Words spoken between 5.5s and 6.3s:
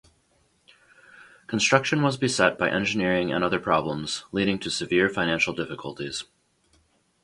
difficulties.